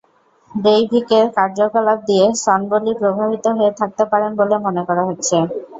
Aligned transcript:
ব্রেইভিকের 0.51 1.25
কার্যকলাপ 1.37 1.99
দিয়ে 2.09 2.25
সনবোলি 2.43 2.91
প্রভাবিত 3.01 3.45
হয়ে 3.57 3.71
থাকতে 3.79 4.03
পারেন 4.11 4.31
বলে 4.39 4.55
মনে 4.65 4.81
করা 4.87 5.03
হচ্ছে। 5.09 5.35